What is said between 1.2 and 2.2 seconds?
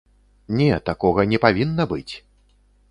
не павінна быць!